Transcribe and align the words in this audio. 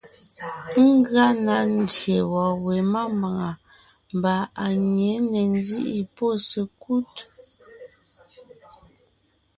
Ngʉa 0.87 1.25
na 1.45 1.55
ndyè 1.75 2.17
wɔ̀ɔn 2.31 2.55
we 2.65 2.75
mámbàŋa 2.93 3.49
mbà 4.17 4.33
à 4.63 4.65
nyě 4.93 5.11
ne 5.31 5.39
ńzíʼi 5.55 5.99
pɔ́ 6.15 6.31
sekúd. 6.47 7.13